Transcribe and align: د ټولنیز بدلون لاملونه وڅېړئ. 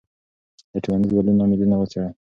د 0.71 0.73
ټولنیز 0.83 1.11
بدلون 1.15 1.35
لاملونه 1.39 1.75
وڅېړئ. 1.77 2.09